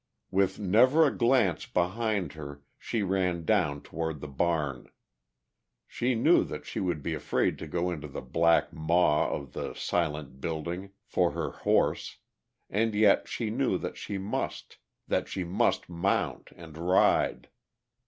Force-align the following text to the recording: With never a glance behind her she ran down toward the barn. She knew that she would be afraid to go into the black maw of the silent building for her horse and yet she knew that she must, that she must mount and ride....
With 0.31 0.57
never 0.57 1.05
a 1.05 1.15
glance 1.15 1.67
behind 1.67 2.33
her 2.33 2.63
she 2.79 3.03
ran 3.03 3.45
down 3.45 3.83
toward 3.83 4.19
the 4.19 4.27
barn. 4.27 4.89
She 5.87 6.15
knew 6.15 6.43
that 6.43 6.65
she 6.65 6.79
would 6.79 7.03
be 7.03 7.13
afraid 7.13 7.59
to 7.59 7.67
go 7.67 7.91
into 7.91 8.07
the 8.07 8.21
black 8.23 8.73
maw 8.73 9.29
of 9.29 9.53
the 9.53 9.75
silent 9.75 10.41
building 10.41 10.93
for 11.05 11.33
her 11.33 11.51
horse 11.51 12.17
and 12.67 12.95
yet 12.95 13.27
she 13.27 13.51
knew 13.51 13.77
that 13.77 13.95
she 13.95 14.17
must, 14.17 14.77
that 15.07 15.27
she 15.27 15.43
must 15.43 15.87
mount 15.87 16.49
and 16.55 16.79
ride.... 16.79 17.49